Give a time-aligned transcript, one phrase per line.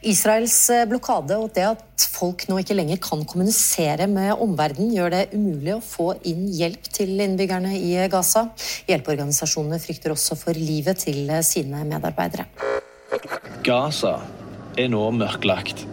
[0.00, 5.12] Israels eh, blokade og det at folk nå ikke lenger kan kommunisere med omverdenen, gjør
[5.12, 8.46] det umulig å få inn hjelp til innbyggerne i Gaza.
[8.88, 12.48] Hjelpeorganisasjonene frykter også for livet til eh, sine medarbeidere.
[13.66, 14.16] Gaza
[14.78, 15.84] er nå mørklagt.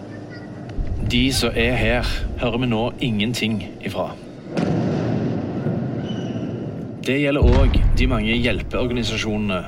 [1.11, 2.07] De som er her,
[2.39, 4.13] hører vi nå ingenting ifra.
[7.07, 9.59] Det gjelder òg de mange hjelpeorganisasjonene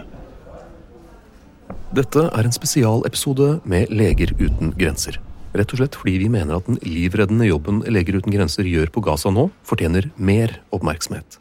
[1.90, 5.16] Dette er en spesialepisode med Leger uten grenser.
[5.58, 9.02] Rett og slett fordi vi mener at den livreddende jobben Leger uten grenser gjør på
[9.08, 11.40] Gaza nå, fortjener mer oppmerksomhet.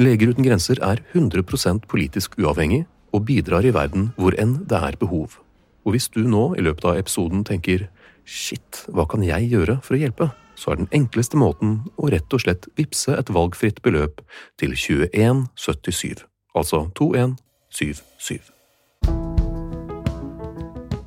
[0.00, 4.96] Leger uten grenser er 100% politisk uavhengig og bidrar i verden hvor enn det er
[4.96, 5.36] behov.
[5.84, 7.90] Og hvis du nå i løpet av episoden tenker
[8.24, 12.32] shit, hva kan jeg gjøre for å hjelpe, så er den enkleste måten å rett
[12.32, 14.24] og slett vippse et valgfritt beløp
[14.60, 16.24] til 2177,
[16.56, 18.59] altså 2177.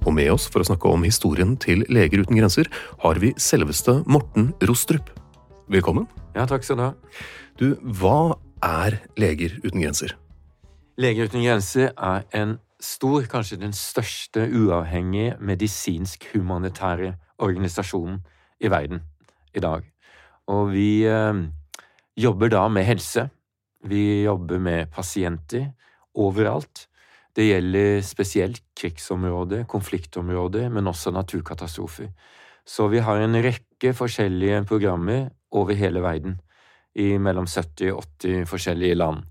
[0.03, 2.67] Og med oss for å snakke om historien til Leger uten grenser,
[2.99, 5.13] har vi selveste Morten Rostrup.
[5.71, 6.09] Velkommen.
[6.35, 6.91] Ja, takk skal du ha.
[7.59, 7.67] Du,
[8.01, 10.17] hva er Leger uten grenser?
[10.99, 18.19] Leger uten grenser er en stor, kanskje den største uavhengige medisinsk-humanitære organisasjonen
[18.59, 19.05] i verden
[19.55, 19.87] i dag.
[20.51, 21.45] Og vi eh,
[22.19, 23.29] jobber da med helse.
[23.87, 25.69] Vi jobber med pasienter
[26.13, 26.89] overalt.
[27.33, 32.11] Det gjelder spesielt krigsområder, konfliktområder, men også naturkatastrofer.
[32.65, 36.39] Så vi har en rekke forskjellige programmer over hele verden,
[36.95, 39.23] i mellom 70 og 80 forskjellige land,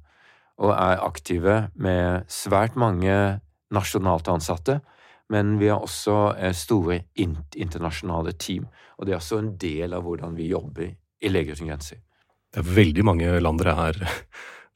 [0.58, 3.14] og er aktive med svært mange
[3.72, 4.80] nasjonalt ansatte,
[5.32, 8.66] men vi har også eh, store internasjonale team,
[8.98, 10.90] og det er også en del av hvordan vi jobber
[11.22, 12.02] i Leger uten grenser.
[12.52, 14.02] Det er veldig mange land dere er,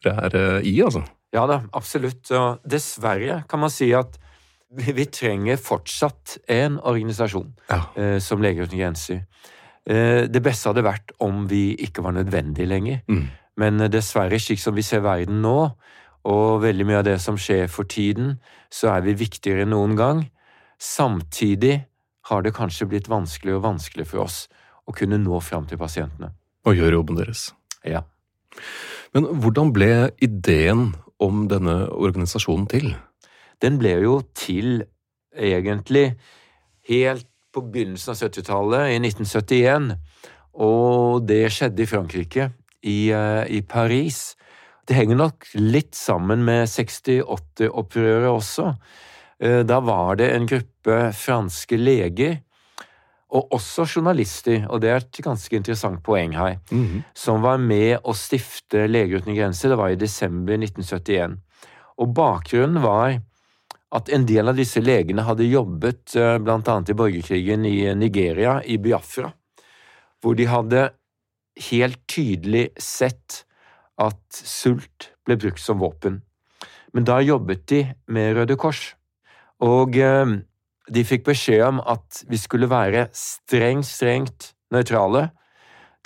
[0.07, 1.05] dere er eh, i, altså.
[1.37, 2.31] Ja da, absolutt.
[2.33, 4.17] Og dessverre kan man si at
[4.77, 7.83] vi, trenger fortsatt en organisasjon Ja.
[7.97, 9.27] eh, som Leger uten grenser.
[9.87, 13.03] Eh, det beste hadde vært om vi ikke var nødvendig lenger.
[13.09, 13.29] Mm.
[13.57, 15.71] Men eh, dessverre, slik som vi ser verden nå,
[16.27, 18.41] og veldig mye av det som skjer for tiden,
[18.73, 20.25] så er vi viktigere enn noen gang.
[20.83, 21.85] Samtidig
[22.27, 24.49] har det kanskje blitt vanskeligere og vanskeligere for oss
[24.87, 26.33] å kunne nå fram til pasientene.
[26.67, 27.53] Og gjøre jobben deres.
[27.87, 28.03] Ja.
[29.15, 30.89] Men hvordan ble ideen
[31.23, 32.93] om denne organisasjonen til?
[33.63, 34.83] Den ble jo til
[35.37, 36.17] egentlig
[36.89, 39.95] helt på begynnelsen av 70-tallet, i 1971.
[40.61, 42.51] Og det skjedde i Frankrike,
[42.85, 44.37] i, eh, i Paris.
[44.87, 48.75] Det henger nok litt sammen med 68-opprøret også.
[49.41, 52.41] Eh, Da var det en gruppe franske leger,
[53.35, 57.05] og også journalister, og det er et ganske interessant poeng her, Mhm.
[57.15, 59.69] som var med å stifte Leger uten grenser.
[59.71, 61.39] Det var i desember 1971.
[61.99, 63.21] Og bakgrunnen var
[63.93, 66.39] at en del av disse legene hadde jobbet bl.a.
[66.39, 69.33] blant annet i borgerkrigen i Nigeria, i Biafra,
[70.23, 70.91] hvor de hadde
[71.71, 73.45] helt tydelig sett
[73.99, 76.21] at sult ble brukt som våpen.
[76.93, 78.95] Men da jobbet de med Røde Kors,
[79.61, 80.37] og eh,
[80.93, 85.31] de fikk beskjed om at vi skulle være strengt, strengt nøytrale.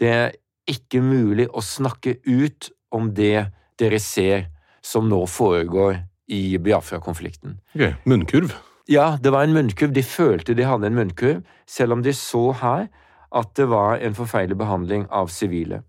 [0.01, 0.33] Det er
[0.71, 3.51] ikke mulig å snakke ut om det
[3.81, 4.49] dere ser
[4.85, 6.01] som nå foregår
[6.31, 7.59] i Biafra-konflikten.
[7.75, 7.95] Okay.
[8.09, 8.55] Munnkurv?
[8.91, 9.93] Ja, det var en munnkurv.
[9.95, 12.89] De følte de hadde en munnkurv, selv om de så her
[13.31, 15.85] at det var en forferdelig behandling av sivile.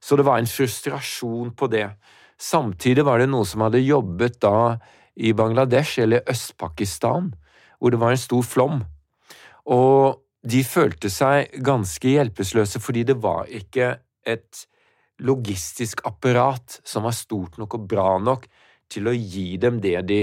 [0.00, 1.88] Så det var en frustrasjon på det.
[2.36, 4.76] Samtidig var det noen som hadde jobbet da
[5.16, 7.32] i Bangladesh, eller Øst-Pakistan,
[7.86, 8.80] hvor det var en stor flom.
[9.70, 13.94] Og de følte seg ganske hjelpeløse fordi det var ikke
[14.26, 14.66] et
[15.22, 18.44] logistisk apparat som var stort nok og bra nok
[18.90, 20.20] til å gi dem det de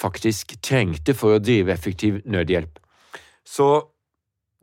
[0.00, 2.80] faktisk trengte for å drive effektiv nødhjelp.
[3.44, 3.68] Så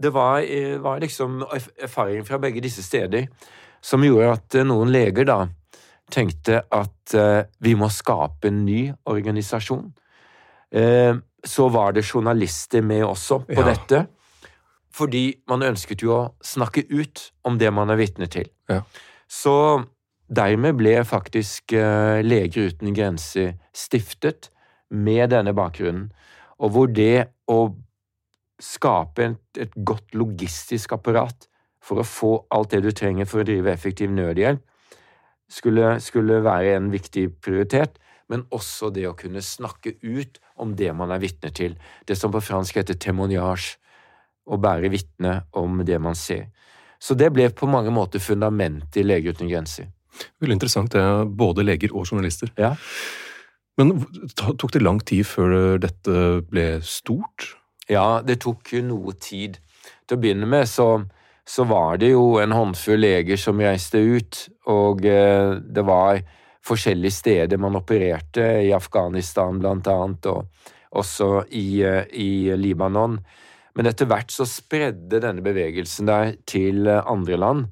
[0.02, 0.42] det var,
[0.82, 3.30] var liksom erfaringen fra begge disse steder
[3.86, 5.44] som gjorde at noen leger da
[6.12, 9.92] tenkte at uh, vi må skape en ny organisasjon.
[11.48, 13.68] Så var det journalister med også på ja.
[13.72, 14.06] dette.
[14.92, 18.50] Fordi man ønsket jo å snakke ut om det man er vitne til.
[18.70, 18.82] Ja.
[19.32, 19.54] Så
[20.28, 24.52] dermed ble faktisk uh, Leger uten grenser stiftet
[24.92, 26.10] med denne bakgrunnen.
[26.62, 27.72] Og hvor det å
[28.62, 31.48] skape et, et godt logistisk apparat
[31.82, 34.62] for å få alt det du trenger for å drive effektiv nødhjelp,
[35.52, 37.98] skulle, skulle, være en viktig prioritet,
[38.32, 41.78] men også det å kunne snakke ut om det man er vitne til.
[42.08, 43.78] Det som på fransk heter témoignage,
[44.46, 46.50] å bære vitne om det man ser.
[47.02, 49.90] Så det ble på mange måter fundamentet i Leger uten grenser.
[50.42, 50.92] Veldig interessant.
[50.94, 52.52] Det er både leger og journalister.
[52.60, 52.76] Ja.
[53.80, 54.04] Men
[54.38, 56.16] tok det lang tid før dette
[56.50, 57.54] ble stort?
[57.90, 59.58] Ja, det tok jo noe tid.
[60.06, 60.92] Til å begynne med så
[61.48, 64.38] så var det jo en håndfull leger som reiste ut,
[64.70, 66.22] og eh, det var
[66.66, 70.48] forskjellige steder man opererte, i Afghanistan blant annet, og
[71.02, 73.20] også i, eh, i Libanon.
[73.76, 77.68] Men etter hvert så spredde denne bevegelsen der til andre land.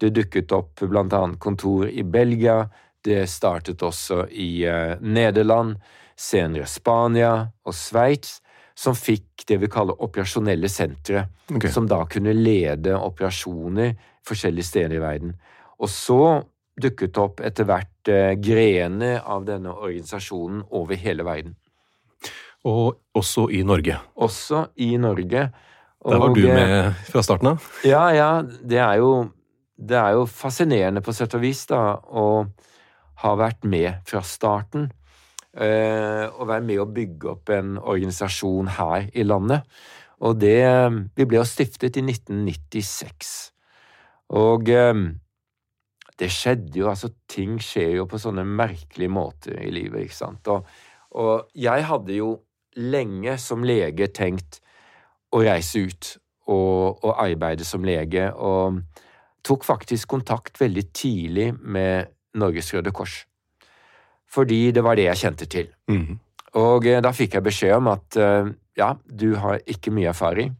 [0.00, 2.64] Det dukket opp blant annet kontor i Belgia,
[3.04, 5.76] det startet også i eh, Nederland,
[6.16, 7.34] senere Spania
[7.66, 8.40] og Sveits
[8.74, 11.70] som fikk det vi kaller operasjonelle sentre, okay.
[11.70, 13.94] som da kunne lede operasjoner
[14.26, 15.34] forskjellige steder i verden.
[15.78, 16.20] Og så
[16.80, 21.54] dukket opp etter hvert eh, grener av denne organisasjonen over hele verden.
[22.64, 23.98] Og også i Norge?
[24.16, 25.48] Også i Norge.
[26.04, 27.64] Og, Der var du med fra starten av?
[27.84, 28.30] Ja, ja.
[28.42, 29.30] Det er jo,
[29.76, 32.44] det er jo fascinerende på sett og vis, da, å
[33.24, 34.90] ha vært med fra starten.
[35.54, 39.62] Eh, å være med å bygge opp en organisasjon her i landet.
[40.24, 40.64] Og det
[41.16, 43.52] Vi ble jo stiftet i 1996.
[44.34, 44.94] Og eh,
[46.20, 50.50] det skjedde jo Altså, ting skjer jo på sånne merkelige måter i livet, ikke sant.
[50.52, 50.66] Og,
[51.18, 52.30] og jeg hadde jo
[52.78, 54.60] lenge som lege tenkt
[55.34, 56.10] å reise ut
[56.50, 58.82] og, og arbeide som lege, og
[59.44, 63.22] tok faktisk kontakt veldig tidlig med Norges Røde Kors
[64.34, 65.68] fordi det var det jeg kjente til.
[65.90, 66.18] Mm.
[66.60, 70.54] Og eh, da fikk jeg beskjed om at eh, ja, du har ikke mye erfaring.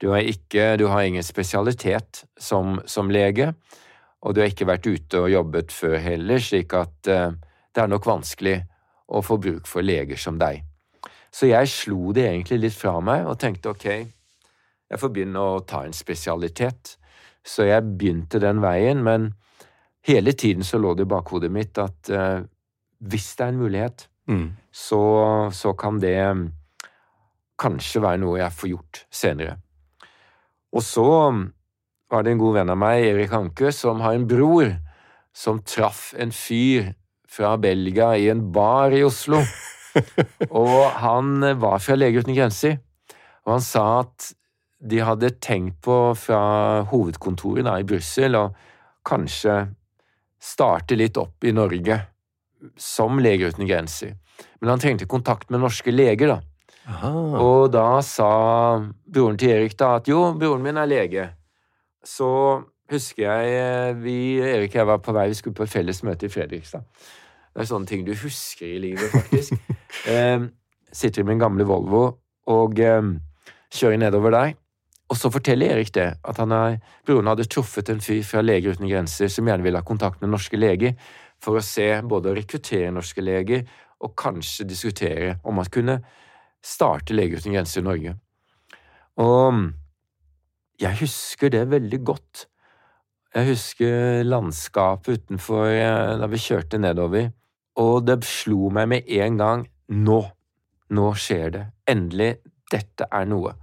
[0.00, 3.50] Du har, ikke, du har ingen spesialitet som, som, lege,
[4.20, 7.32] og du har ikke vært ute og jobbet før heller, slik at uh,
[7.70, 8.58] det er nok vanskelig
[9.10, 10.62] å få bruk for leger som deg.
[11.32, 13.86] Så jeg slo det egentlig litt fra meg og tenkte ok,
[14.90, 16.96] jeg får begynne å ta en spesialitet.
[17.46, 19.30] Så jeg begynte den veien, men
[20.06, 22.42] hele tiden så lå det i bakhodet mitt at uh,
[23.00, 24.48] hvis det er en mulighet, mm.
[24.72, 25.02] så,
[25.54, 26.18] så, kan det
[27.60, 29.56] kanskje være noe jeg får gjort senere.
[30.76, 31.08] Og så
[32.10, 34.72] var det en god venn av meg, Erik Hanke, som har en bror
[35.36, 36.92] som traff en fyr
[37.30, 39.40] fra Belgia i en bar i Oslo.
[40.62, 42.78] og han var fra Leger uten grenser,
[43.46, 44.32] og han sa at
[44.80, 46.42] de hadde tenkt på fra
[46.90, 48.46] hovedkontoret da, i Brussel å
[49.06, 49.62] kanskje
[50.40, 51.98] starte litt opp i Norge
[52.80, 54.16] som Leger uten grenser.
[54.60, 56.38] Men han trengte kontakt med norske leger, da.
[56.90, 57.10] Aha.
[57.40, 58.30] Og da sa
[59.04, 61.26] broren til Erik da at jo, broren min er lege.
[62.06, 62.30] Så
[62.90, 66.02] husker jeg eh, vi, Erik og jeg var på vei, vi skulle på et felles
[66.06, 66.86] møte i Fredrikstad.
[67.50, 69.56] Det er sånne ting du husker i livet, faktisk.
[70.12, 70.48] eh,
[70.92, 72.04] sitter i min gamle Volvo
[72.50, 73.12] og eh,
[73.74, 74.56] kjører nedover der.
[75.10, 78.76] Og så forteller Erik det, at han er, broren hadde truffet en fyr fra Leger
[78.76, 80.94] uten grenser som gjerne ville ha kontakt med norske leger,
[81.42, 83.64] for å se både å rekruttere norske leger
[84.04, 85.98] og kanskje diskutere om man kunne
[86.62, 88.14] starte Leger uten grenser i Norge.
[89.20, 89.64] Og
[90.80, 92.46] jeg husker det veldig godt.
[93.34, 97.30] Jeg husker landskapet utenfor eh, da vi kjørte nedover,
[97.78, 100.20] og det slo meg med en gang nå,
[100.90, 101.64] nå skjer det.
[101.90, 102.32] Endelig,
[102.70, 103.54] dette er noe.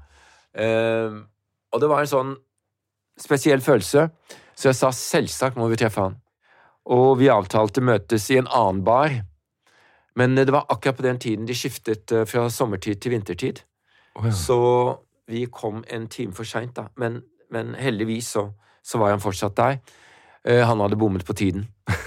[0.58, 1.24] Uh,
[1.70, 2.32] og det var en sånn
[3.20, 4.08] spesiell følelse.
[4.58, 6.16] Så jeg sa selvsagt må vi treffe han.
[6.90, 9.20] Og vi avtalte møtes i en annen bar.
[10.18, 13.62] Men det var akkurat på den tiden de skiftet eh, fra sommertid til vintertid.
[14.18, 14.34] Oh, ja.
[14.34, 14.58] Så
[15.28, 16.88] vi kom en time for seint, da.
[16.98, 18.48] Men, men heldigvis så,
[18.84, 19.80] så var han fortsatt der.
[20.48, 21.68] Eh, han hadde bommet på tiden.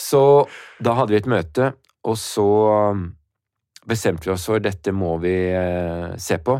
[0.00, 0.48] Så
[0.80, 1.74] da hadde vi et møte,
[2.08, 2.46] og så
[2.94, 3.02] um,
[3.84, 6.56] bestemte vi oss for dette må vi eh, se på.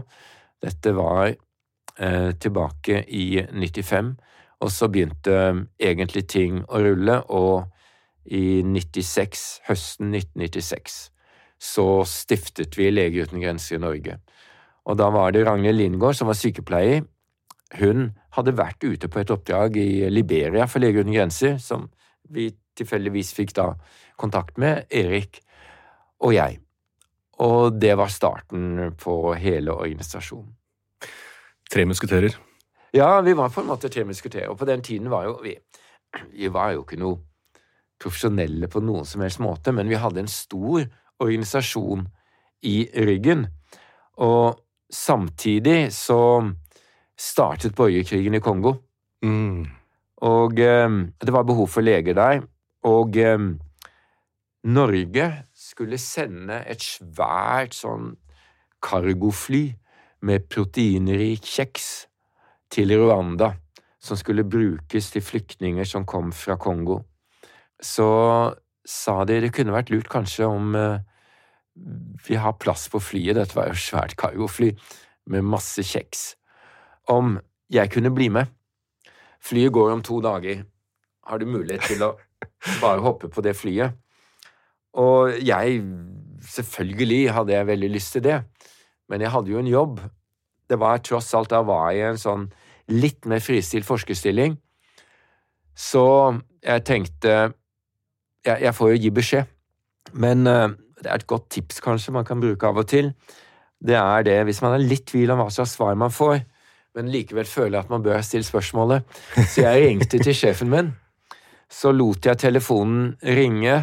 [0.60, 4.10] Dette var eh, tilbake i 95,
[4.60, 7.70] og så begynte um, egentlig ting å rulle, og
[8.28, 11.00] i 96, høsten 1996,
[11.56, 14.18] så stiftet vi Leger uten grenser i Norge.
[14.88, 17.04] Og da var det Ragnhild Lindgaard som var sykepleier.
[17.78, 21.88] Hun hadde vært ute på et oppdrag i Liberia for Leger uten grenser, som
[22.30, 23.72] vi tilfeldigvis fikk da
[24.20, 25.40] kontakt med, Erik
[26.20, 26.60] og jeg.
[27.40, 30.52] Og det var starten på hele organisasjonen.
[31.70, 32.34] Tre musketerer.
[32.92, 35.58] Ja, vi var på en måte tre musketerer, og på den tiden var jo vi
[36.34, 37.20] Vi var jo ikke noe
[38.02, 40.88] profesjonelle på noen som helst måte, men vi hadde en stor
[41.22, 42.08] organisasjon
[42.66, 43.46] i ryggen.
[44.18, 44.58] Og
[44.90, 46.20] samtidig så
[47.18, 48.74] startet borgerkrigen i Kongo.
[49.22, 49.66] Mm.
[50.26, 50.88] Og eh,
[51.20, 52.42] det var behov for leger der.
[52.88, 53.38] Og eh,
[54.64, 58.14] Norge skulle sende et svært sånn
[58.84, 59.70] cargofly
[60.24, 61.86] med proteinrik kjeks
[62.72, 63.54] til Rwanda,
[64.00, 67.00] som skulle brukes til flyktninger som kom fra Kongo.
[67.80, 68.08] Så
[68.84, 71.00] sa de det kunne vært lurt kanskje om eh,
[72.26, 74.72] vi har plass på flyet, dette var jo svært cargofly
[75.30, 76.34] med masse kjeks,
[77.08, 77.38] om
[77.70, 78.50] jeg kunne bli med.
[79.40, 80.64] Flyet går om to dager.
[81.26, 82.14] Har du mulighet til å
[82.82, 83.96] bare hoppe på det flyet?
[84.98, 85.84] Og jeg
[86.40, 88.38] Selvfølgelig hadde jeg veldig lyst til det,
[89.12, 89.98] men jeg hadde jo en jobb.
[90.70, 92.46] Det var tross alt Da var jeg i en sånn
[92.88, 94.56] litt mer fristilt forskerstilling.
[95.76, 96.04] Så
[96.64, 97.34] jeg tenkte
[98.46, 99.52] jeg, jeg får jo gi beskjed.
[100.16, 103.12] Men eh, det er et godt tips kanskje man kan bruke av og til.
[103.80, 106.42] Det er det hvis man er litt tvil om hva slags svar man får,
[106.98, 109.06] men likevel føler at man bør stille spørsmålet.
[109.38, 110.92] Så jeg ringte til sjefen min.
[111.70, 113.78] Så lot jeg telefonen ringe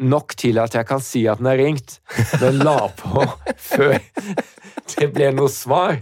[0.00, 1.98] nok til at jeg kan si at den er ringt,
[2.40, 3.24] men la på
[3.70, 3.96] før
[4.96, 5.96] det ble noe svar.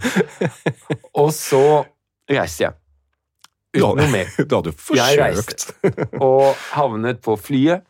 [1.15, 1.61] Og så
[2.31, 2.77] reiste jeg.
[3.75, 4.31] Uten noe mer.
[4.47, 4.99] Du hadde forsøkt.
[4.99, 7.85] Jeg reiste og havnet på flyet,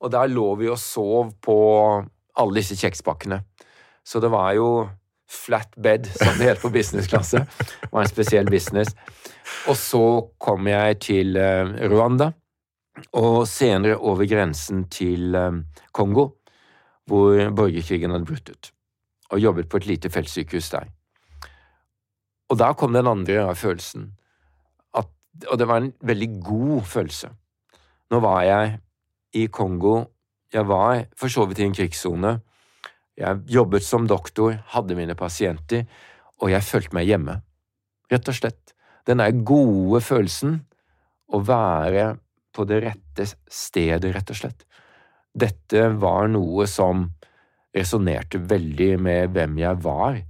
[0.00, 1.58] og der lå vi og sov på
[2.38, 3.40] alle disse kjekspakkene.
[4.06, 4.88] Så det var jo
[5.28, 7.42] flat bed, som det heter på businessklasse.
[7.44, 8.94] Det var en spesiell business.
[9.68, 10.04] Og så
[10.40, 12.30] kom jeg til eh, Rwanda,
[13.18, 15.60] og senere over grensen til eh,
[15.92, 16.30] Kongo,
[17.08, 18.70] hvor borgerkrigen hadde brutt ut,
[19.32, 20.88] og jobbet på et lite feltsykehus der.
[22.48, 24.12] Og da kom den andre følelsen,
[24.96, 25.08] at,
[25.48, 27.30] og det var en veldig god følelse.
[28.10, 28.78] Nå var jeg
[29.36, 30.04] i Kongo,
[30.52, 32.38] jeg var for så vidt i en krigssone,
[33.18, 35.84] jeg jobbet som doktor, hadde mine pasienter,
[36.38, 37.40] og jeg følte meg hjemme.
[38.12, 38.74] Rett og slett.
[39.08, 40.60] Den der gode følelsen
[41.34, 42.12] å være
[42.54, 44.64] på det rette stedet, rett og slett.
[45.34, 47.08] Dette var noe som
[47.74, 50.22] resonnerte veldig med hvem jeg var.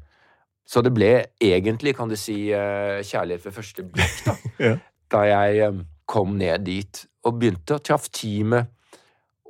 [0.68, 4.36] Så det ble egentlig, kan du si, eh, kjærlighet ved første blikk, da.
[4.68, 4.74] Ja.
[5.08, 5.78] Da jeg eh,
[6.08, 8.68] kom ned dit og begynte å traff teamet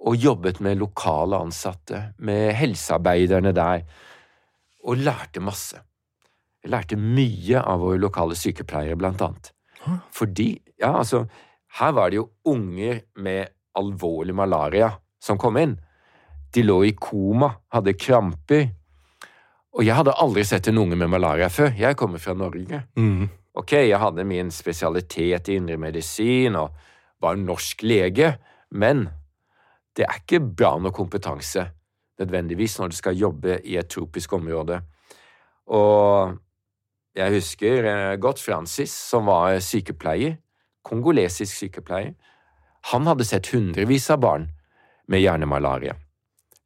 [0.06, 3.84] og jobbet med lokale ansatte, med helsearbeiderne der,
[4.86, 5.80] og lærte masse.
[6.62, 9.52] Jeg lærte mye av våre lokale sykepleiere, blant annet.
[10.14, 11.24] Fordi, ja, altså,
[11.78, 14.90] her var det jo unger med alvorlig malaria
[15.22, 15.76] som kom inn.
[16.54, 18.68] De lå i koma, hadde kramper.
[19.76, 21.74] Og jeg hadde aldri sett en unge med malaria før.
[21.76, 22.82] Jeg kommer fra Norge.
[22.98, 23.28] Mm.
[23.58, 26.74] Ok, jeg hadde min spesialitet i indremedisin og
[27.22, 28.36] var norsk lege,
[28.70, 29.08] men
[29.98, 31.64] det er ikke bra nok kompetanse
[32.18, 34.80] nødvendigvis når du skal jobbe i et tropisk område.
[35.66, 36.36] Og
[37.18, 40.38] jeg husker eh, godt Francis, som var sykepleier,
[40.86, 42.14] kongolesisk sykepleier.
[42.92, 44.48] Han hadde sett hundrevis av barn
[45.10, 45.96] med hjernemalaria.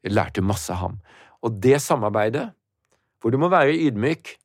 [0.03, 1.01] Jeg lærte masse av ham.
[1.43, 2.51] Og det samarbeidet,
[3.21, 4.37] hvor du må være ydmyk,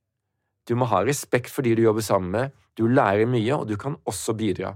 [0.67, 3.77] du må ha respekt for de du jobber sammen med, du lærer mye, og du
[3.79, 4.75] kan også bidra.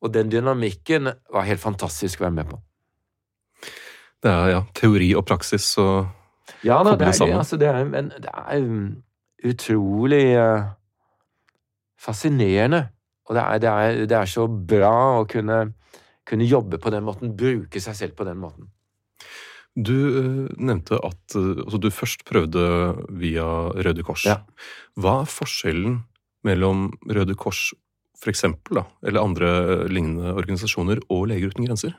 [0.00, 2.60] Og den dynamikken var helt fantastisk å være med på.
[4.20, 6.10] Det er ja, teori og praksis og
[6.66, 7.36] Ja da, det er.
[7.38, 8.64] Altså, det er, men det er
[9.48, 10.66] utrolig eh,
[12.00, 12.88] fascinerende.
[13.30, 15.60] Og det er, det, er, det er så bra å kunne,
[16.26, 18.68] kunne jobbe på den måten, bruke seg selv på den måten.
[19.78, 22.64] Du eh, nevnte at eh, altså, du først prøvde
[23.22, 23.46] via
[23.78, 24.26] Røde Kors.
[24.28, 24.40] Ja.
[24.98, 26.00] Hva er forskjellen
[26.46, 27.70] mellom Røde Kors
[28.20, 29.50] for eksempel, da, eller andre
[29.88, 31.94] lignende organisasjoner og Leger uten grenser?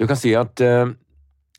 [0.00, 0.94] Du kan si at uh,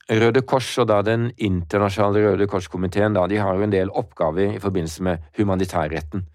[0.06, 4.62] Røde Kors og da Den internasjonale Røde Kors-komiteen de har jo en del oppgaver i
[4.62, 6.28] forbindelse med humanitærretten,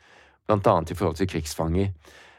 [0.47, 1.93] blant annet i forhold til krigsfanger.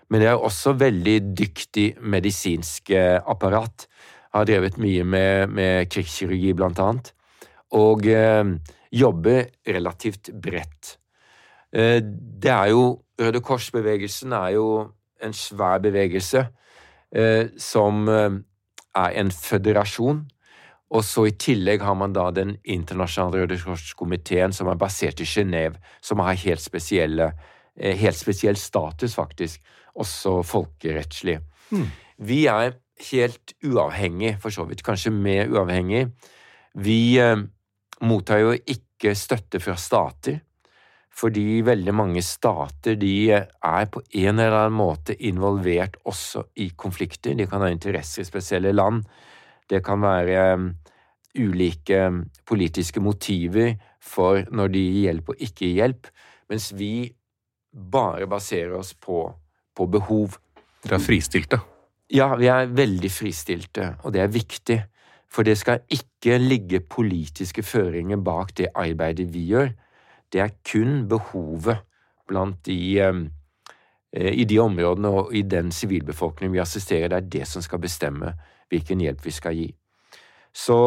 [0.10, 3.88] Men det er også veldig dyktig medisinsk uh, apparat.
[4.36, 7.14] Har drevet mye med, med krigskirurgi, blant annet.
[7.76, 8.44] Og eh,
[8.92, 10.98] jobber relativt bredt.
[11.72, 14.66] det er jo Røde Kors-bevegelsen er jo
[15.24, 16.46] en svær bevegelse
[17.60, 20.26] som er en føderasjon.
[20.92, 25.28] Og så i tillegg har man da Den internasjonale Røde Kors-komiteen, som er basert i
[25.28, 27.32] Genéve, som har helt, spesielle,
[27.78, 29.62] eh, helt spesiell status, faktisk,
[29.96, 31.40] også folkerettslig.
[31.72, 31.88] Mm.
[32.18, 32.76] Vi er
[33.12, 36.12] helt uavhengig, for så vidt, kanskje mer uavhengig.
[36.76, 37.38] Vi eh,
[38.02, 40.42] mottar jo ikke støtte fra stater,
[41.12, 47.36] fordi veldig mange stater de er på en eller annen måte involvert også i konflikter.
[47.36, 49.04] De kan ha interesser i spesielle land.
[49.72, 50.70] Det kan være um,
[51.40, 56.08] ulike um, politiske motiver for når de gir hjelp og ikke gir hjelp,
[56.52, 56.94] mens vi
[57.72, 59.24] bare baserer oss på,
[59.76, 60.36] på behov.
[60.84, 61.62] Dere er fristilte?
[62.12, 64.82] Ja, vi er veldig fristilte, og det er viktig.
[65.32, 69.72] For det skal ikke ligge politiske føringer bak det arbeidet vi gjør.
[70.32, 71.86] Det er kun behovet
[72.28, 73.22] blant de eh,
[74.12, 78.34] i de områdene og i den sivilbefolkningen vi assisterer, det er det som skal bestemme
[78.72, 79.68] hvilken hjelp vi skal gi.
[80.52, 80.78] Så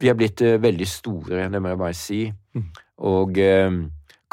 [0.00, 2.22] vi er blitt eh, veldig store, det må jeg bare si,
[2.56, 2.66] mm.
[3.08, 3.78] og eh,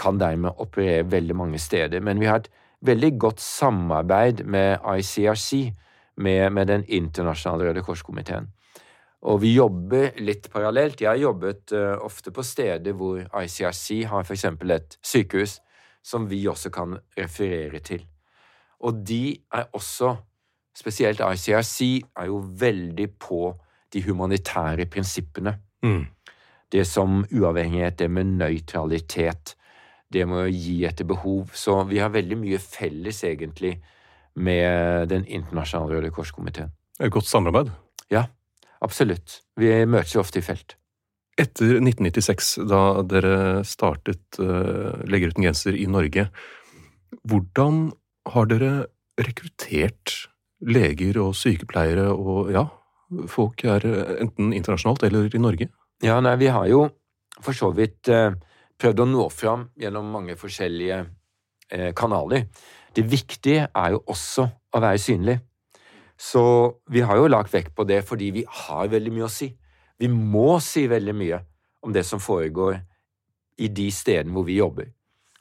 [0.01, 2.01] kan dermed operere veldig mange steder.
[2.03, 2.49] Men vi har et
[2.81, 5.71] veldig godt samarbeid med ICRC,
[6.21, 8.49] med, med Den internasjonale Røde Kors-komiteen.
[9.21, 11.01] Og vi jobber litt parallelt.
[11.01, 14.45] Jeg har jobbet uh, ofte på steder hvor ICRC har f.eks.
[14.45, 15.59] et sykehus
[16.03, 18.01] som vi også kan referere til.
[18.81, 20.15] Og de er også,
[20.77, 23.51] spesielt ICRC, er jo veldig på
[23.91, 25.57] de humanitære prinsippene.
[25.83, 26.05] Mm.
[26.71, 29.55] Det som uavhengighet, det med nøytralitet,
[30.11, 31.51] det med å gi etter behov.
[31.55, 33.77] Så vi har veldig mye felles, egentlig,
[34.35, 36.71] med Den internasjonale Røde Kors-komiteen.
[37.01, 37.71] Et godt samarbeid?
[38.11, 38.29] Ja.
[38.81, 39.41] Absolutt.
[39.59, 40.75] Vi møtes jo ofte i felt.
[41.39, 43.35] Etter 1996, da dere
[43.67, 46.27] startet uh, Legger uten grenser i Norge,
[47.27, 47.91] hvordan
[48.31, 48.71] har dere
[49.21, 50.30] rekruttert
[50.61, 52.65] leger og sykepleiere og ja,
[53.31, 53.85] folk her
[54.21, 55.69] enten internasjonalt eller i Norge?
[56.01, 56.87] Ja, nei, vi har jo
[57.41, 58.33] for så vidt eh,
[58.81, 60.99] prøvd å nå fram gjennom mange forskjellige
[61.71, 62.47] eh, kanaler.
[62.93, 65.37] Det viktige er jo også å være synlig.
[66.21, 66.43] Så
[66.91, 69.49] vi har jo lagt vekt på det fordi vi har veldig mye å si.
[70.01, 71.41] Vi må si veldig mye
[71.85, 72.77] om det som foregår
[73.61, 74.91] i de stedene hvor vi jobber.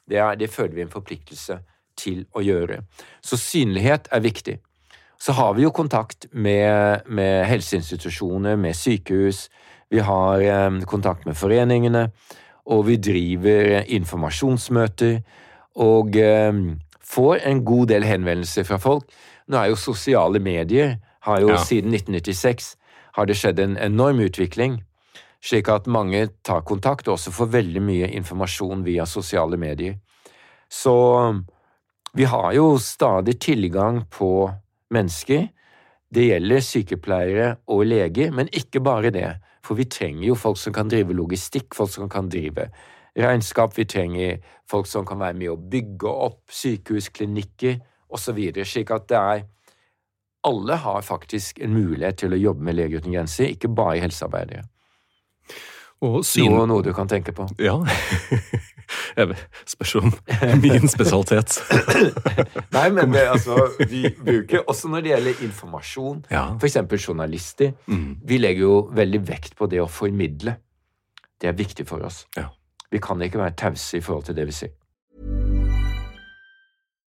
[0.08, 1.60] Det, er, det føler vi en forpliktelse
[2.00, 2.80] til å gjøre.
[3.24, 4.56] Så synlighet er viktig.
[5.20, 9.48] Så har vi jo kontakt med, med helseinstitusjoner, med sykehus.
[9.90, 12.08] Vi har eh, kontakt med foreningene,
[12.66, 15.20] og vi driver informasjonsmøter.
[15.76, 16.62] Og eh,
[17.04, 19.10] får en god del henvendelser fra folk
[19.50, 21.58] nå er jo sosiale medier har jo ja.
[21.58, 22.76] Siden 1996
[23.18, 24.78] har det skjedd en enorm utvikling,
[25.42, 29.98] slik at mange tar kontakt og også får veldig mye informasjon via sosiale medier.
[30.70, 30.94] Så
[32.14, 34.50] vi har jo stadig tilgang på
[34.94, 35.48] mennesker.
[36.14, 39.28] Det gjelder sykepleiere og leger, men ikke bare det.
[39.64, 42.70] For vi trenger jo folk som kan drive logistikk, folk som kan drive
[43.18, 43.76] regnskap.
[43.78, 47.78] Vi trenger folk som kan være med å bygge opp sykehus, klinikker
[48.10, 48.40] osv.
[48.64, 49.48] Slik at det er
[50.42, 54.62] Alle har faktisk en mulighet til å jobbe med Leger uten grenser, ikke bare helsearbeidere.
[56.24, 56.54] Syn...
[56.54, 57.44] Noe, noe, du kan tenke på?
[57.60, 57.74] Ja.
[59.16, 59.36] Jeg
[59.68, 60.12] spørs om
[60.62, 61.58] min spesialitet.
[62.76, 66.46] Nei, men det, altså, vi bruker også når det gjelder informasjon, ja.
[66.60, 66.80] f.eks.
[67.06, 67.74] journalister.
[67.86, 68.18] Mm.
[68.26, 70.56] Vi legger jo veldig vekt på det å formidle.
[71.40, 72.24] Det er viktig for oss.
[72.36, 72.48] Ja.
[72.90, 74.74] Vi kan ikke være tause i forhold til det vi sier.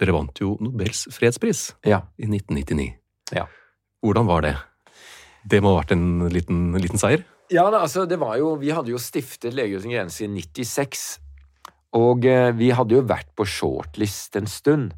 [0.00, 2.02] Dere vant jo Nobels fredspris Ja.
[2.18, 2.94] i 1999.
[3.36, 3.46] Ja.
[4.02, 4.54] Hvordan var det?
[5.46, 7.24] Det må ha vært en liten, liten seier?
[7.52, 11.18] Ja, altså, det var jo, Vi hadde jo stiftet Leger uten grenser i 96.
[11.98, 14.92] Og eh, vi hadde jo vært på shortlist en stund.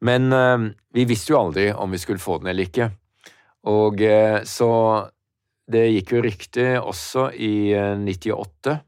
[0.00, 2.90] Men eh, vi visste jo aldri om vi skulle få den eller ikke.
[3.68, 4.70] Og eh, så
[5.68, 8.78] det gikk jo rykte også i eh, 98.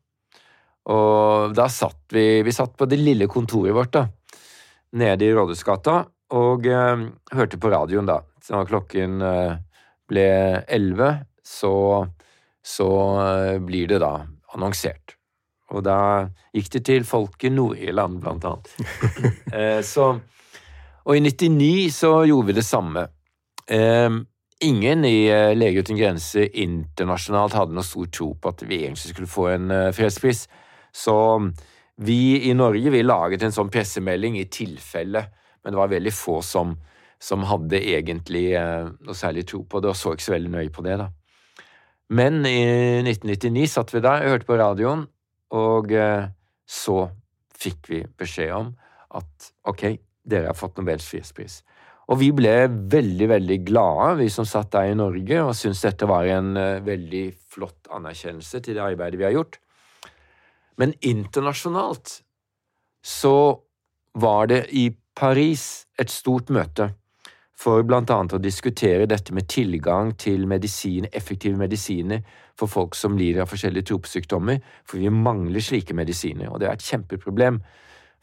[0.91, 4.07] Og da satt vi Vi satt på det lille kontoret vårt, da.
[4.97, 5.99] Nede i Rådhusgata.
[6.37, 8.21] Og eh, hørte på radioen, da.
[8.43, 9.59] Så når klokken eh,
[10.11, 10.27] ble
[10.71, 11.13] elleve,
[11.47, 11.73] så
[12.63, 12.91] så
[13.27, 14.21] eh, blir det da
[14.55, 15.17] annonsert.
[15.71, 18.75] Og da gikk det til Folket Nord-Irland, blant annet.
[19.51, 20.13] Eh, så,
[21.03, 23.03] og i 99 så gjorde vi det samme.
[23.67, 24.19] Eh,
[24.63, 29.11] ingen i eh, Leger uten grenser internasjonalt hadde noe stor tro på at vi egentlig
[29.11, 30.45] skulle få en eh, fredspris.
[30.95, 31.17] Så
[32.01, 35.27] vi i Norge vi laget en sånn pressemelding i tilfelle,
[35.61, 36.75] men det var veldig få som,
[37.21, 40.73] som hadde egentlig eh, noe særlig tro på det, og så ikke så veldig nøye
[40.73, 41.11] på det, da.
[42.11, 42.59] Men i
[43.05, 45.05] 1999 satt vi der, hørte på radioen,
[45.55, 46.31] og eh,
[46.67, 47.03] så
[47.61, 48.73] fikk vi beskjed om
[49.21, 49.85] at ok,
[50.31, 51.61] dere har fått Nobels fredspris.
[52.11, 52.55] Og vi ble
[52.91, 56.83] veldig, veldig glade, vi som satt der i Norge, og syntes dette var en eh,
[56.87, 59.61] veldig flott anerkjennelse til det arbeidet vi har gjort.
[60.81, 62.23] Men internasjonalt
[63.05, 63.61] så
[64.17, 66.87] var det i Paris et stort møte
[67.61, 72.23] for blant annet å diskutere dette med tilgang til medisin, effektive medisiner
[72.57, 76.79] for folk som lider av forskjellige tropesykdommer, for vi mangler slike medisiner, og det er
[76.79, 77.61] et kjempeproblem,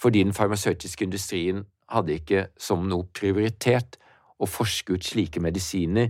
[0.01, 3.99] fordi den farmasøytiske industrien hadde ikke som noe prioritet
[4.41, 6.09] å forske ut slike medisiner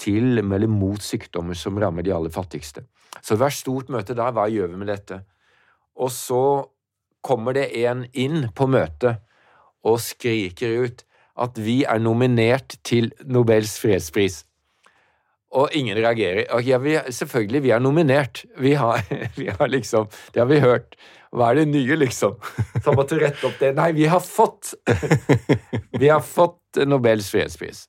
[0.00, 2.82] til eller mot sykdommer som rammer de aller fattigste.
[3.20, 5.22] Så det var et stort møte der, hva gjør vi med dette?
[6.00, 6.44] Og så
[7.20, 9.20] kommer det en inn på møtet
[9.86, 11.04] og skriker ut
[11.40, 14.42] at vi er nominert til Nobels fredspris.
[15.50, 16.46] Og ingen reagerer.
[16.62, 18.44] Ja, vi, selvfølgelig, vi er nominert.
[18.58, 19.02] Vi har,
[19.40, 20.94] vi har liksom Det har vi hørt.
[21.30, 22.36] Hva er det nye, liksom?
[22.82, 23.72] Som måtte rette opp det.
[23.78, 24.74] Nei, vi har fått
[26.00, 27.86] Vi har fått Nobels fredspris.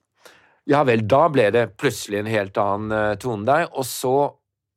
[0.70, 3.68] Ja vel, da ble det plutselig en helt annen eh, tone der.
[3.74, 4.16] Og så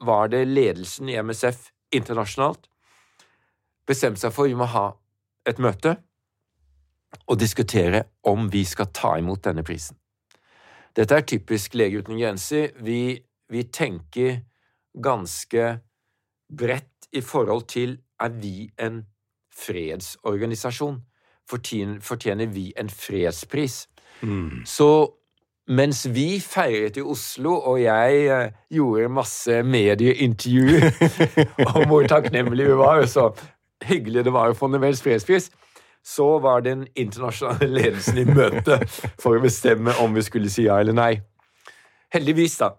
[0.04, 2.66] var det ledelsen i MSF internasjonalt
[3.86, 4.90] bestemte seg for vi må ha
[5.48, 5.96] et møte
[7.28, 9.96] og diskutere om vi skal ta imot denne prisen.
[10.96, 12.70] Dette er typisk Lege uten grenser.
[12.82, 13.18] Vi,
[13.50, 14.40] vi tenker
[15.02, 15.78] ganske
[16.58, 19.02] bredt i forhold til er vi en
[19.54, 21.02] fredsorganisasjon?
[21.50, 23.88] Fortjener, vi en fredspris?
[24.64, 24.88] Så
[25.68, 30.90] mens vi feiret i Oslo, og jeg eh, gjorde masse medieintervjuer
[31.74, 33.30] om hvor takknemlige vi var, så
[33.88, 35.50] hyggelig det var å få Nobels fredspris,
[36.04, 38.80] så var den internasjonale ledelsen i møte
[39.20, 41.12] for å bestemme om vi skulle si ja eller nei.
[42.12, 42.74] Heldigvis, da,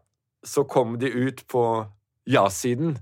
[0.46, 1.64] så kom de ut på
[2.30, 2.94] ja-siden.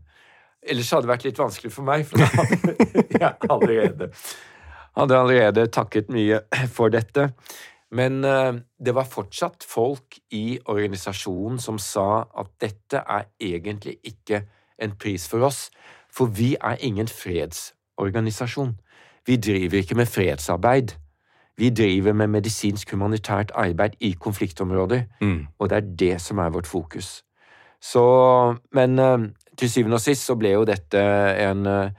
[0.63, 2.23] Ellers hadde det vært litt vanskelig for meg, for
[3.19, 4.09] jeg allerede,
[4.95, 6.39] hadde allerede takket mye
[6.71, 7.33] for dette.
[7.93, 14.45] Men eh, det var fortsatt folk i organisasjonen som sa at dette er egentlig ikke
[14.81, 15.67] en pris for oss,
[16.09, 17.11] for vi er ingen
[17.97, 18.79] fredsorganisasjon.
[19.25, 20.95] Vi driver ikke med fredsarbeid.
[21.57, 25.03] Vi driver med medisinsk humanitært arbeid i konfliktområder,
[25.59, 27.23] og det er det som er vårt fokus.
[27.81, 29.17] Så, men eh,
[29.57, 30.99] til syvende og sist så ble jo dette
[31.43, 31.91] en, eh,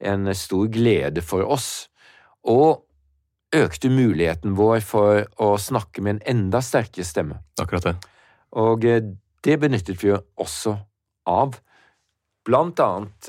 [0.00, 1.88] en stor glede for oss,
[2.44, 2.84] og
[3.52, 7.40] økte muligheten vår for å snakke med en enda sterkere stemme.
[7.60, 7.96] Akkurat det.
[8.52, 9.02] Og eh,
[9.44, 10.78] det benyttet vi jo også
[11.26, 11.58] av,
[12.44, 13.28] blant annet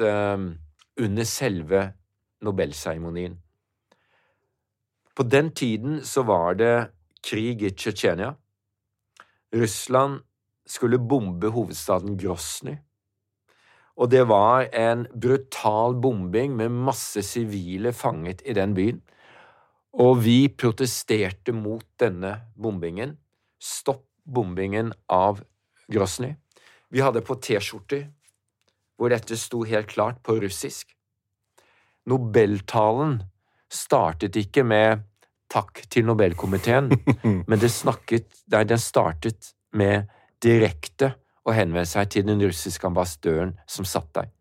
[0.99, 1.93] under selve
[2.45, 3.39] Nobelseremonien.
[5.15, 6.73] På den tiden så var det
[7.23, 8.33] krig i Tsjetsjenia.
[9.55, 10.21] Russland
[10.67, 12.75] skulle bombe hovedstaden Grosny.
[13.95, 18.99] Og det var en brutal bombing med masse sivile fanget i den byen.
[19.95, 23.15] Og vi protesterte mot denne bombingen.
[23.59, 25.39] Stopp bombingen av
[25.87, 26.33] Grosny.
[26.91, 28.09] Vi hadde på T-skjorter
[28.95, 30.91] hvor dette sto helt klart på russisk.
[32.05, 33.19] Nobeltalen
[33.71, 35.03] startet ikke med
[35.51, 36.91] takk til Nobelkomiteen,
[37.49, 40.09] men det snakket, nei, den startet med
[40.43, 41.13] direkte
[41.45, 44.31] å henvende seg til den russiske ambassadøren som satt der.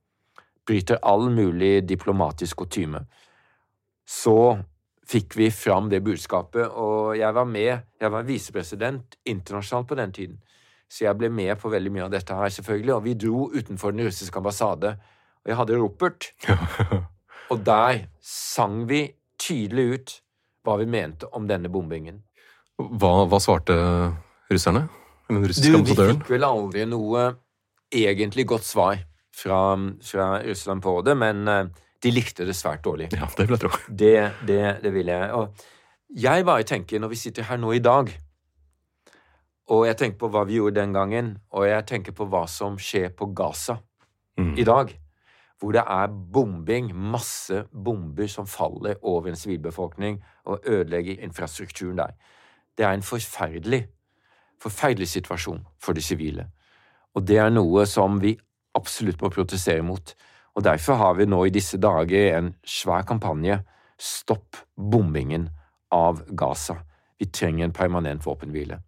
[0.65, 3.05] Bryter all mulig diplomatisk kutyme.
[4.09, 4.57] Så
[5.09, 10.15] fikk vi fram det budskapet, og jeg var med, jeg var visepresident internasjonalt på den
[10.17, 10.39] tiden,
[10.89, 13.93] så jeg ble med på veldig mye av dette her, selvfølgelig, og vi dro utenfor
[13.93, 14.95] den russiske ambassade,
[15.45, 16.31] og jeg hadde ropert,
[17.53, 19.07] og der sang vi
[19.41, 20.15] tydelig ut
[20.65, 22.23] hva vi mente om denne bombingen.
[22.79, 23.75] Hva, hva svarte
[24.51, 24.87] russerne?
[25.29, 26.21] Den Du, russiske ambassadøren?
[26.23, 27.27] fikk vel aldri noe
[27.95, 28.99] egentlig godt svar
[29.35, 29.59] fra,
[30.03, 31.67] fra Russland på det, men eh,
[32.05, 33.11] de likte det svært dårlig.
[33.15, 33.71] Ja, det vil jeg tro.
[33.89, 34.15] Det,
[34.49, 35.31] det, det vil jeg.
[35.33, 35.65] Og
[36.25, 38.11] jeg bare tenker, når vi sitter her nå i dag,
[39.73, 42.77] og jeg tenker på hva vi gjorde den gangen, og jeg tenker på hva som
[42.81, 43.81] skjer på Gaza
[44.35, 44.57] Mm.
[44.59, 44.89] i dag,
[45.61, 52.11] hvor det er bombing, masse bomber som faller over en sivilbefolkning og ødelegger infrastrukturen der.
[52.79, 53.87] Det er en forferdelig,
[54.63, 56.49] forferdelig situasjon for de sivile.
[57.15, 58.35] Og det er noe som vi
[58.75, 60.15] absolutt må protestere mot.
[60.55, 63.63] Og derfor har vi nå i disse dager en svær kampanje
[63.99, 65.49] Stopp bombingen
[65.95, 66.81] av Gaza.
[67.19, 68.81] Vi trenger en permanent våpenhvile.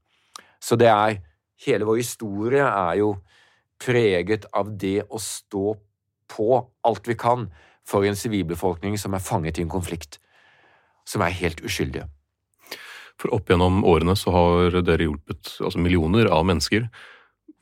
[0.60, 1.20] Så det er
[1.64, 3.14] Hele vår historie er jo
[3.80, 5.70] preget av det å stå
[6.32, 7.48] på alt vi kan
[7.86, 10.18] for en sivilbefolkning som er fanget i en konflikt,
[11.06, 12.08] som er helt uskyldige.
[13.20, 16.88] For opp gjennom årene så har dere hjulpet altså millioner av mennesker.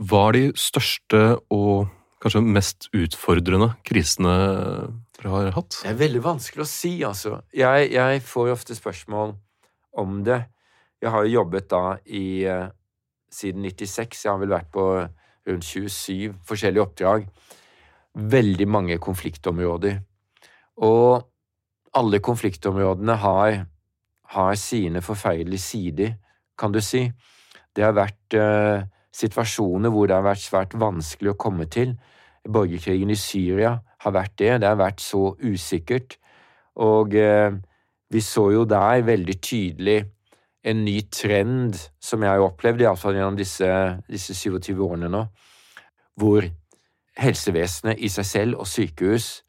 [0.03, 1.21] Hva er de største
[1.55, 1.87] og
[2.25, 4.35] kanskje mest utfordrende krisene
[5.15, 5.79] dere har hatt?
[5.85, 7.39] Det er veldig vanskelig å si, altså.
[7.55, 9.37] Jeg, jeg får ofte spørsmål
[10.01, 10.41] om det.
[11.05, 12.67] Jeg har jo jobbet da i eh,
[13.31, 14.25] siden 96.
[14.25, 14.87] Jeg har vel vært på
[15.45, 17.29] rundt 27 forskjellige oppdrag.
[18.15, 19.99] Veldig mange konfliktområder.
[20.77, 21.25] Og
[21.95, 23.67] alle konfliktområdene har,
[24.35, 26.15] har sine forferdelige sider,
[26.59, 27.09] kan du si.
[27.75, 31.97] Det har vært eh, situasjoner hvor det har vært svært vanskelig å komme til.
[32.45, 34.53] Borgerkrigen i Syria har vært det.
[34.63, 36.19] Det har vært så usikkert.
[36.83, 37.55] Og eh,
[38.11, 40.03] vi så jo der veldig tydelig
[40.65, 43.69] en ny trend som jeg har opplevd, iallfall gjennom disse,
[44.09, 45.25] disse 27 årene nå,
[46.21, 46.47] hvor
[47.21, 49.45] helsevesenet i seg selv og sykehus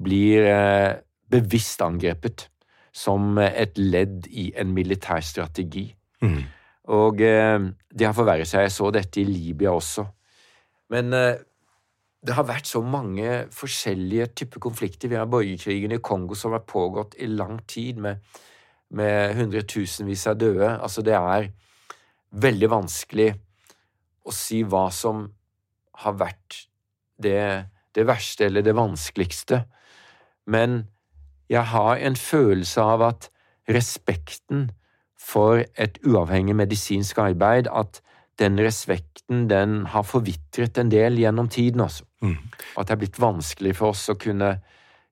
[0.00, 0.94] blir eh,
[1.30, 2.48] bevisst angrepet
[2.96, 5.90] som et ledd i en militær strategi.
[6.24, 6.40] Mm.
[6.96, 7.58] Og eh,
[7.92, 8.66] det har forverret seg.
[8.66, 10.06] Jeg så dette i Libya også.
[10.90, 11.42] Men eh,
[12.20, 15.08] det har vært så mange forskjellige typer konflikter.
[15.08, 18.20] Vi har borgerkrigen i Kongo som har pågått i lang tid, med,
[18.90, 20.74] med hundretusenvis av døde.
[20.76, 21.48] Altså, det er
[22.30, 23.30] veldig vanskelig
[24.26, 25.24] å si hva som
[26.02, 26.66] har vært
[27.22, 29.64] det, det verste eller det vanskeligste.
[30.46, 30.84] Men
[31.50, 33.30] jeg har en følelse av at
[33.70, 34.70] respekten
[35.20, 38.00] for et uavhengig medisinsk arbeid, at
[38.40, 42.06] den respekten den har forvitret en del gjennom tiden også.
[42.22, 42.36] Mm.
[42.78, 44.54] At det er blitt vanskelig for oss å kunne,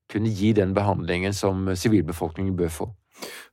[0.08, 2.88] kunne gi den behandlingen som sivilbefolkningen bør få.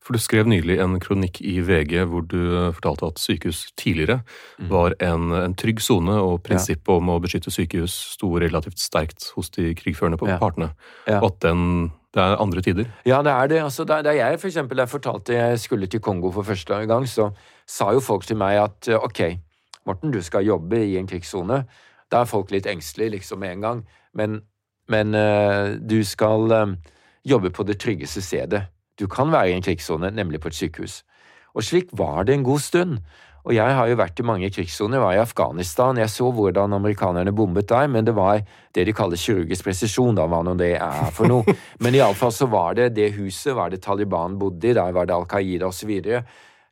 [0.05, 2.37] For du skrev nylig en kronikk i VG hvor du
[2.77, 4.19] fortalte at sykehus tidligere
[4.59, 4.69] Mm.
[4.69, 9.49] var en, en trygg sone, og prinsippet om å beskytte sykehus sto relativt sterkt hos
[9.49, 10.37] de krigførende på Ja.
[10.37, 10.69] partene.
[11.07, 11.19] Ja.
[11.21, 12.85] Og at den, det er andre tider.
[13.05, 13.61] Ja, det er det.
[13.63, 17.05] Altså, da, da jeg for eksempel jeg fortalte jeg skulle til Kongo for første gang,
[17.09, 17.31] så
[17.67, 19.39] sa jo folk til meg at eh, ok,
[19.85, 21.63] Morten, du skal jobbe i en krigssone.
[22.11, 24.41] Da er folk litt engstelige liksom med en gang, men,
[24.87, 26.75] men eh, du skal eh,
[27.25, 28.67] jobbe på det tryggeste stedet.
[28.99, 31.03] Du kan være i en krigssone, nemlig på et sykehus.
[31.55, 32.99] Og slik var det en god stund.
[33.45, 35.01] Og jeg har jo vært i mange krigssoner.
[35.03, 35.99] Var i Afghanistan.
[36.01, 38.41] Jeg så hvordan amerikanerne bombet der, men det var
[38.73, 41.55] det de kaller kirurgisk presisjon, da, hva nå det er for noe.
[41.83, 45.15] Men iallfall så var det det huset var det Taliban bodde i, der var det
[45.15, 45.85] Al Qaida osv.
[45.85, 46.23] Så, videre.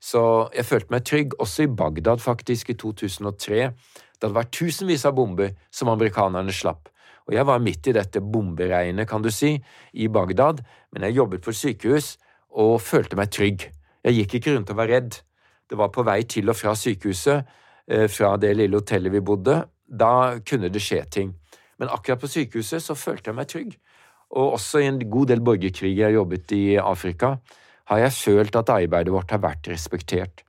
[0.01, 0.23] så
[0.55, 3.69] jeg følte meg trygg, også i Bagdad faktisk, i 2003.
[4.17, 6.89] Da det var tusenvis av bomber som amerikanerne slapp.
[7.27, 9.55] Og jeg var midt i dette bomberegnet, kan du si,
[9.93, 12.17] i Bagdad, men jeg jobbet et sykehus
[12.51, 13.69] og følte meg trygg.
[14.03, 15.21] Jeg gikk ikke rundt og var redd.
[15.69, 17.47] Det var på vei til og fra sykehuset,
[17.87, 19.63] eh, fra det lille hotellet vi bodde.
[19.87, 21.33] Da kunne det skje ting.
[21.79, 23.73] Men akkurat på sykehuset så følte jeg meg trygg.
[24.33, 27.37] Og også i en god del borgerkriger jeg har jobbet i Afrika,
[27.85, 30.43] har jeg følt at arbeidet vårt har vært respektert.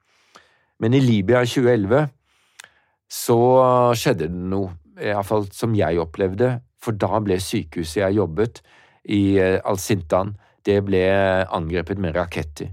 [0.81, 2.09] Men i Libya i 2011
[3.11, 3.39] så
[3.99, 8.61] skjedde det noe, iallfall som jeg opplevde, for da ble sykehuset jeg jobbet
[9.13, 11.05] i eh, Al-Sintan, det ble
[11.53, 12.73] angrepet med raketter.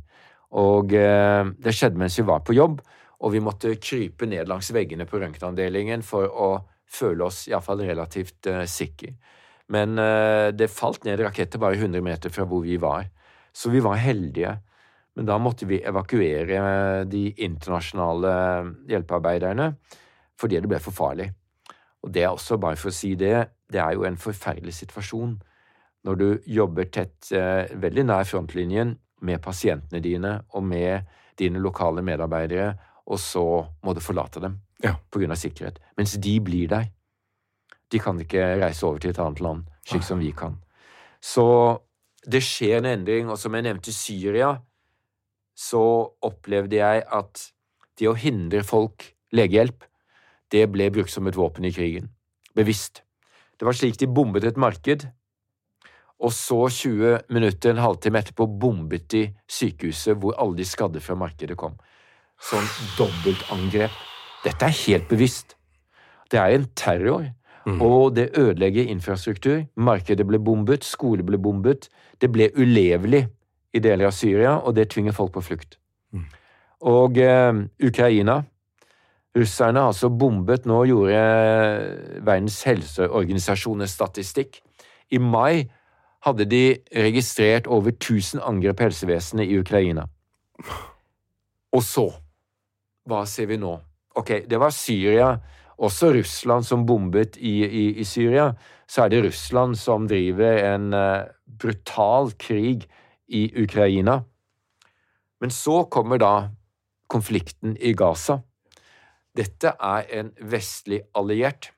[0.60, 2.82] Og eh, det skjedde mens vi var på jobb,
[3.22, 6.52] og vi måtte krype ned langs veggene på røntgenavdelingen for å
[6.92, 9.14] føle oss iallfall relativt uh, sikre.
[9.72, 13.06] Men uh, det falt ned raketter bare 100 meter fra hvor vi var,
[13.54, 14.56] så vi var heldige.
[15.16, 18.34] Men da måtte vi evakuere de internasjonale
[18.90, 19.74] hjelpearbeiderne
[20.42, 21.28] fordi det ble for farlig.
[22.02, 23.36] Og det er også, bare for å si det,
[23.72, 25.38] det er jo en forferdelig situasjon
[26.08, 31.06] når du jobber tett, eh, veldig nær frontlinjen, med pasientene dine og med
[31.38, 32.72] dine lokale medarbeidere,
[33.06, 33.44] og så
[33.86, 34.96] må du forlate dem ja.
[34.98, 35.78] av sikkerhet.
[35.98, 36.90] Mens de blir der.
[37.92, 40.58] De kan ikke reise over til et annet land, slik som vi kan.
[41.22, 41.46] Så
[42.26, 44.56] det skjer en endring, og som jeg nevnte Syria,
[45.54, 45.84] så
[46.24, 47.46] opplevde jeg at
[48.00, 49.86] det å hindre folk legehjelp
[50.52, 52.12] det ble brukt som et våpen i krigen.
[52.56, 53.04] Bevisst.
[53.60, 55.06] Det var slik de bombet et marked,
[56.22, 61.16] og så 20 minutter, en halvtime etterpå, bombet de sykehuset hvor alle de skadde fra
[61.18, 61.80] markedet kom.
[62.42, 63.94] Sånn dobbeltangrep.
[64.46, 65.56] Dette er helt bevisst.
[66.30, 67.26] Det er en terror,
[67.66, 67.82] mm.
[67.82, 69.64] og det ødelegger infrastruktur.
[69.76, 71.90] Markedet ble bombet, skole ble bombet.
[72.22, 73.26] Det ble ulevelig
[73.74, 75.78] i deler av Syria, og det tvinger folk på flukt.
[76.14, 76.28] Mm.
[76.92, 78.42] Og eh, Ukraina
[79.38, 81.20] Russerne har altså bombet Nå gjorde
[82.26, 84.60] Verdens helseorganisasjon statistikk.
[85.12, 85.70] I mai
[86.26, 86.66] hadde de
[86.96, 90.08] registrert over 1000 angrep på helsevesenet i Ukraina.
[91.72, 92.10] Og så
[93.08, 93.72] Hva ser vi nå?
[94.16, 95.32] Ok, det var Syria,
[95.82, 98.52] også Russland som bombet i, i, i Syria.
[98.86, 102.86] Så er det Russland som driver en uh, brutal krig
[103.28, 104.20] i Ukraina.
[105.42, 106.52] Men så kommer da
[107.10, 108.42] konflikten i Gaza.
[109.38, 111.72] Dette er en vestlig alliert,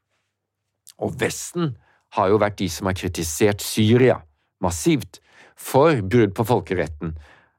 [0.98, 1.76] og Vesten
[2.18, 4.20] har jo vært de som har kritisert Syria
[4.64, 5.20] massivt
[5.60, 7.14] for brudd på folkeretten,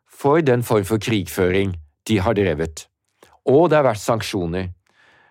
[0.06, 1.76] for den form for krigføring
[2.08, 2.86] de har drevet.
[3.44, 4.72] Og det har vært sanksjoner.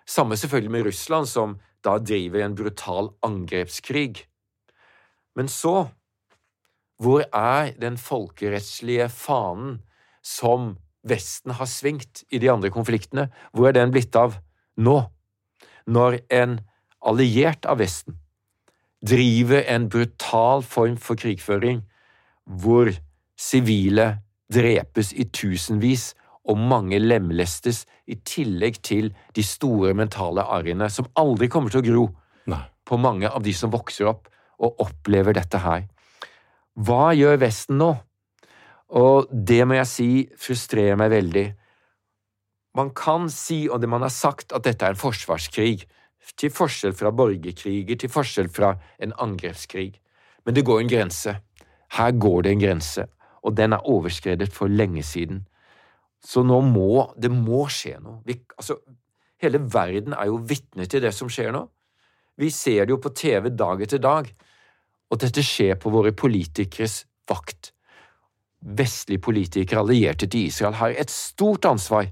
[0.06, 4.24] Samme selvfølgelig med Russland, som da driver en brutal angrepskrig.
[5.36, 5.88] Men så,
[7.02, 9.80] hvor er den folkerettslige fanen
[10.24, 13.28] som Vesten har svingt i de andre konfliktene?
[13.52, 14.38] Hvor er den blitt av?
[14.76, 14.98] Nå,
[15.86, 16.58] når en
[17.04, 18.18] alliert av Vesten
[19.04, 21.82] driver en brutal form for krigføring
[22.44, 22.90] hvor
[23.36, 24.06] sivile
[24.52, 26.12] drepes i tusenvis
[26.44, 31.86] og mange lemlestes, i tillegg til de store mentale arrene som aldri kommer til å
[31.86, 32.04] gro
[32.52, 32.60] Nei.
[32.84, 34.28] på mange av de som vokser opp
[34.60, 35.86] og opplever dette her.
[36.76, 37.94] Hva gjør Vesten nå?
[38.94, 40.08] Og det må jeg si
[40.38, 41.46] frustrerer meg veldig.
[42.74, 45.84] Man kan si, og det man har sagt, at dette er en forsvarskrig,
[46.40, 49.92] til forskjell fra borgerkriger, til forskjell fra en angrepskrig.
[50.44, 51.36] Men det går en grense.
[51.94, 53.06] Her går det en grense,
[53.44, 55.44] og den er overskredet for lenge siden.
[56.24, 58.22] Så nå må det må skje noe.
[58.24, 58.78] Vi, altså,
[59.42, 61.66] hele verden er jo vitne til det som skjer nå.
[62.40, 64.30] Vi ser det jo på TV dag etter dag,
[65.12, 67.70] og dette skjer på våre politikeres vakt.
[68.64, 72.08] Vestlige politikere allierte til Israel har et stort ansvar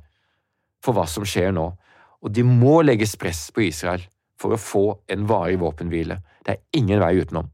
[0.83, 1.69] for hva som skjer nå,
[2.23, 4.05] og de må legges press på Israel
[4.41, 6.21] for å få en varig våpenhvile.
[6.43, 7.51] Det er ingen vei utenom.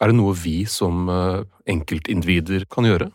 [0.00, 3.08] Er det noe vi som eh, enkeltindivider kan gjøre?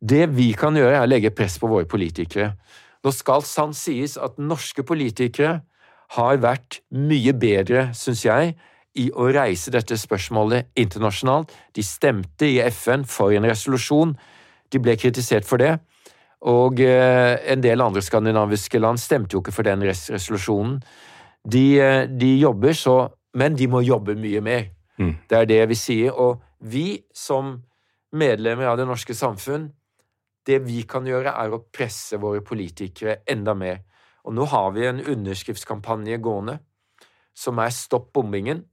[0.00, 2.54] Det vi kan gjøre, er å legge press på våre politikere.
[3.04, 5.58] Nå skal sant sies at norske politikere
[6.16, 8.54] har vært mye bedre, syns jeg,
[8.98, 11.52] i å reise dette spørsmålet internasjonalt.
[11.76, 14.16] De stemte i FN for en resolusjon.
[14.72, 15.76] De ble kritisert for det.
[16.48, 20.78] Og eh, en del andre skandinaviske land stemte jo ikke for den resolusjonen.
[21.44, 24.64] De, eh, de, jobber så Men de må jobbe mye mer.
[24.98, 25.12] Mm.
[25.30, 26.10] Det er det vi sier.
[26.10, 27.60] Og vi som
[28.12, 29.68] medlemmer av det norske samfunn,
[30.46, 33.84] det vi kan gjøre, er å presse våre politikere enda mer.
[34.26, 36.58] Og nå har vi en underskriftskampanje gående
[37.38, 38.64] som er Stopp bombingen,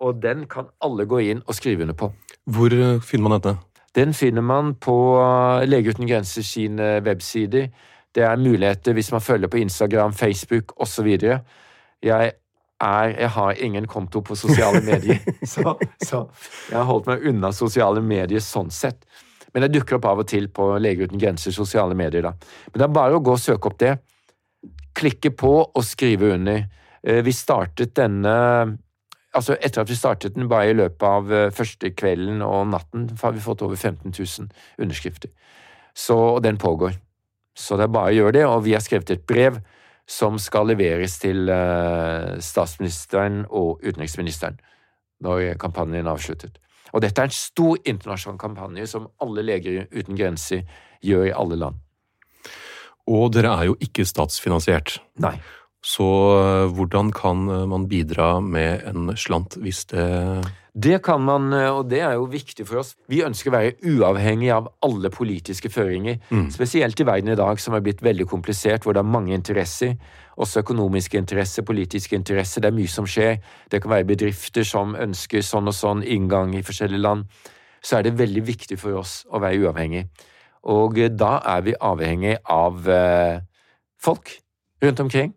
[0.00, 2.10] og den kan alle gå inn og skrive under på.
[2.50, 3.54] Hvor eh, finner man dette?
[3.94, 7.70] Den finner man på eh, Lege uten grenser sine websider.
[8.14, 11.06] Det er muligheter hvis man følger på Instagram, Facebook osv.
[12.02, 12.32] Jeg
[12.80, 16.24] er Jeg har ingen konto på sosiale medier, så, så,
[16.70, 19.04] jeg har holdt meg unna sosiale medier sånn sett.
[19.52, 22.22] Men jeg dukker opp av og til på Leger uten grenser sosiale medier.
[22.22, 22.32] da.
[22.72, 23.98] Men det er bare å gå og søke opp det.
[24.96, 26.62] Klikke på og skrive under.
[27.02, 28.78] Eh, vi startet denne
[29.36, 33.08] altså Etter at vi startet den, bare i løpet av eh, første kvelden og natten,
[33.22, 35.30] har vi fått over 15 000 underskrifter.
[35.94, 36.96] Så, og den pågår.
[37.56, 38.46] Så det er bare å gjøre det.
[38.46, 39.60] Og vi har skrevet et brev
[40.10, 44.58] som skal leveres til uh, statsministeren og utenriksministeren
[45.22, 46.56] når kampanjen er avsluttet.
[46.94, 50.64] Og dette er en stor internasjonal kampanje som alle Leger uten grenser
[51.04, 51.78] gjør i alle land.
[53.10, 54.98] Og dere er jo ikke statsfinansiert.
[55.22, 55.36] Nei.
[55.80, 56.06] Så
[56.36, 60.44] eh, hvordan kan eh, man bidra med en slant hvis det
[60.76, 62.94] Det kan man, eh, og det er jo viktig for oss.
[63.08, 66.20] Vi ønsker å være uavhengig av alle politiske føringer.
[66.30, 66.50] Mm.
[66.52, 69.96] Spesielt i verden i dag, som er blitt veldig komplisert, hvor det er mange interesser.
[70.36, 72.60] Også økonomiske interesser, politiske interesser.
[72.60, 73.40] Det er mye som skjer.
[73.72, 77.24] Det kan være bedrifter som ønsker sånn og sånn inngang i forskjellige land.
[77.80, 80.04] Så er det veldig viktig for oss å være uavhengig.
[80.68, 82.84] Og da er vi avhengig av
[83.96, 84.36] folk
[84.84, 85.32] rundt omkring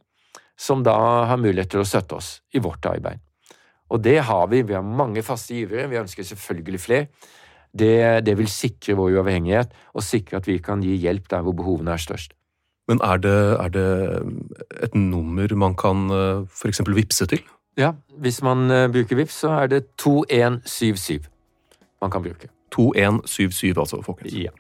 [0.60, 0.96] som da
[1.30, 3.22] har mulighet til å støtte oss i vårt arbeid.
[3.94, 4.64] Og det har vi.
[4.66, 5.90] Vi har mange faste givere.
[5.92, 7.08] Vi ønsker selvfølgelig flere.
[7.74, 11.56] Det, det vil sikre vår uavhengighet og sikre at vi kan gi hjelp der hvor
[11.58, 12.36] behovene er størst.
[12.88, 13.90] Men er det, er det
[14.84, 16.84] et nummer man kan eh, f.eks.
[16.94, 17.42] vippse til?
[17.80, 21.30] Ja, hvis man eh, bruker Vips, så er det 2177
[22.04, 22.52] man kan bruke.
[22.76, 24.36] 2177 altså, folkens.
[24.36, 24.52] Ja.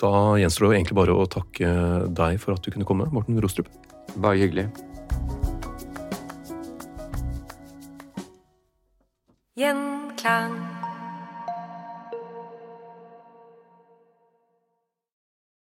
[0.00, 0.10] Da
[0.40, 1.70] gjenstår det egentlig bare å takke
[2.16, 3.68] deg for at du kunne komme, Morten Rostrup.
[4.16, 4.68] Bare hyggelig.
[9.56, 10.79] Gjenklang.